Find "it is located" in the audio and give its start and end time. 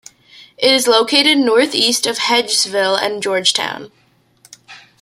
0.57-1.37